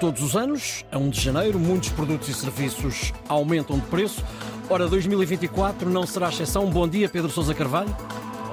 [0.00, 4.24] Todos os anos, a 1 de janeiro, muitos produtos e serviços aumentam de preço.
[4.70, 6.70] Ora, 2024 não será exceção.
[6.70, 7.94] Bom dia, Pedro Sousa Carvalho.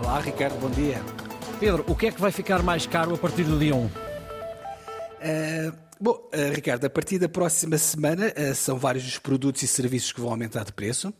[0.02, 1.00] Olá, Ricardo, bom dia.
[1.60, 3.78] Pedro, o que é que vai ficar mais caro a partir do dia 1?
[3.78, 3.92] Uh,
[5.22, 9.68] eh, bom, uh, Ricardo, a partir da próxima semana uh, são vários os produtos e
[9.68, 11.14] serviços que vão aumentar de preço.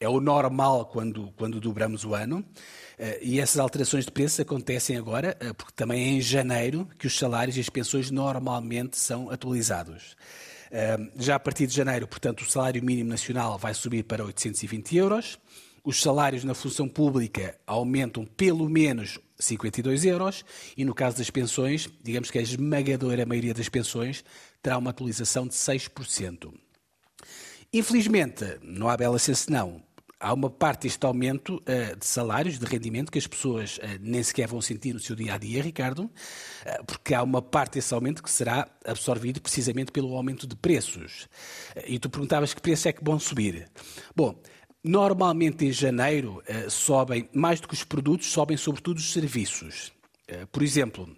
[0.00, 2.44] É o normal quando, quando dobramos o ano.
[3.20, 7.56] E essas alterações de preço acontecem agora, porque também é em janeiro que os salários
[7.56, 10.16] e as pensões normalmente são atualizados.
[11.16, 15.38] Já a partir de janeiro, portanto, o salário mínimo nacional vai subir para 820 euros.
[15.84, 20.44] Os salários na função pública aumentam pelo menos 52 euros
[20.76, 24.24] e no caso das pensões, digamos que a esmagadora maioria das pensões
[24.62, 26.54] terá uma atualização de 6%.
[27.72, 29.82] Infelizmente, não há bela senão,
[30.22, 34.22] há uma parte deste aumento uh, de salários, de rendimento, que as pessoas uh, nem
[34.22, 37.92] sequer vão sentir no seu dia a dia, Ricardo, uh, porque há uma parte desse
[37.92, 41.28] aumento que será absorvido precisamente pelo aumento de preços.
[41.86, 43.68] e tu perguntavas que preço é que vão subir.
[44.14, 44.40] Bom,
[44.84, 49.92] Normalmente em janeiro uh, sobem, mais do que os produtos, sobem sobretudo os serviços.
[50.28, 51.08] Uh, por exemplo,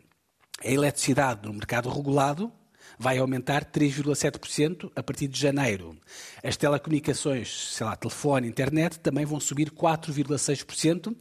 [0.62, 2.52] a eletricidade no mercado regulado
[2.98, 5.96] vai aumentar 3,7% a partir de janeiro.
[6.42, 11.16] As telecomunicações, sei lá, telefone, internet, também vão subir 4,6%, uh,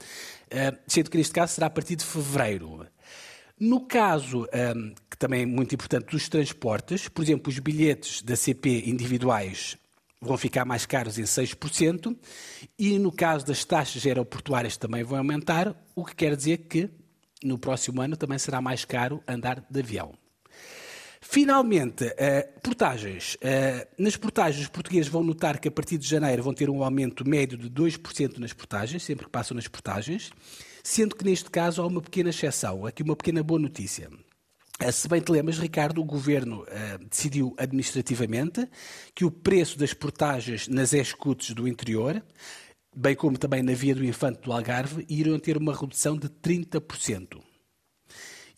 [0.86, 2.86] sendo que neste caso será a partir de fevereiro.
[3.58, 8.36] No caso, um, que também é muito importante, dos transportes, por exemplo, os bilhetes da
[8.36, 9.78] CP individuais
[10.28, 12.16] vão ficar mais caros em 6%,
[12.78, 16.90] e no caso das taxas aeroportuárias também vão aumentar, o que quer dizer que
[17.44, 20.14] no próximo ano também será mais caro andar de avião.
[21.26, 23.36] Finalmente, uh, portagens.
[23.36, 26.84] Uh, nas portagens, os portugueses vão notar que a partir de janeiro vão ter um
[26.84, 30.32] aumento médio de 2% nas portagens, sempre que passam nas portagens,
[30.84, 34.10] sendo que neste caso há uma pequena exceção, aqui uma pequena boa notícia.
[34.80, 38.68] Eh, se bem te lembras, Ricardo, o Governo uh, decidiu administrativamente
[39.14, 42.24] que o preço das portagens nas escutes do interior,
[42.96, 47.40] bem como também na Via do Infante do Algarve, iriam ter uma redução de 30%.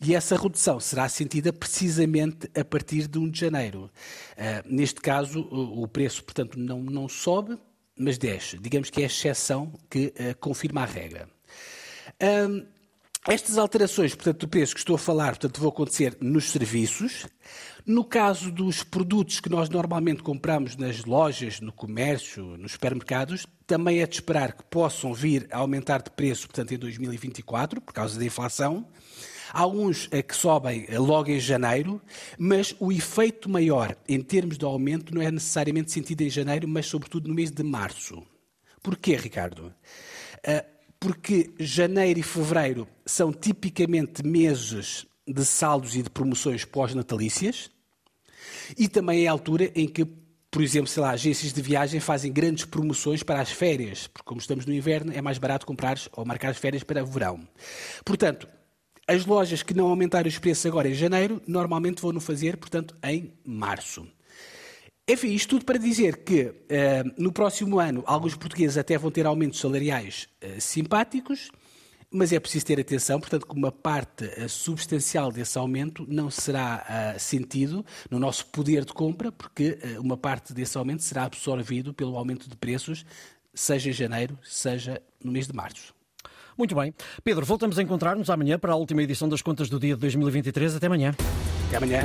[0.02, 3.92] E essa redução será sentida precisamente a partir de 1 de janeiro.
[4.38, 7.58] Uh, neste caso, o, o, preço, portanto, não, não sobe,
[7.98, 8.58] mas desce.
[8.58, 11.30] Digamos que é a exceção que confirma a regra.
[13.28, 17.26] Estas alterações, portanto, do preço que estou a falar, portanto, vão acontecer nos serviços.
[17.84, 24.00] No caso dos produtos que nós normalmente compramos nas lojas, no comércio, nos supermercados, também
[24.00, 28.20] é de esperar que possam vir a aumentar de preço, portanto, em 2024, por causa
[28.20, 28.88] da inflação.
[29.52, 32.00] Há uns eh, que sobem logo em janeiro,
[32.38, 36.86] mas o efeito maior em termos de aumento não é necessariamente sentido em janeiro, mas
[36.86, 38.22] sobretudo no mês de março.
[38.84, 39.74] Porquê, Ricardo?
[40.48, 47.70] Uh, porque janeiro e fevereiro são tipicamente meses de saldos e de promoções pós-natalícias
[48.78, 50.06] e também é a altura em que,
[50.52, 54.40] por exemplo, sei lá, agências de viagem fazem grandes promoções para as férias, porque como
[54.40, 57.48] estamos no inverno é mais barato comprar ou marcar as férias para o verão.
[58.04, 58.48] Portanto,
[59.08, 62.96] as lojas que não aumentarem os preços agora em janeiro, normalmente vão no fazer, portanto,
[63.04, 64.08] em março.
[65.08, 66.54] Enfim, isto tudo para dizer que uh,
[67.16, 71.52] no próximo ano alguns portugueses até vão ter aumentos salariais uh, simpáticos,
[72.10, 77.16] mas é preciso ter atenção, portanto, que uma parte uh, substancial desse aumento não será
[77.20, 82.50] sentido no nosso poder de compra, porque uma parte desse aumento será absorvido pelo aumento
[82.50, 83.06] de preços,
[83.54, 85.94] seja em janeiro, seja no mês de março.
[86.58, 86.96] Muito bem.
[87.24, 90.76] Pedro, voltamos a encontrar-nos amanhã para a última edição das contas do dia de 2023.
[90.76, 91.14] Até amanhã.
[91.68, 92.02] Até amanhã.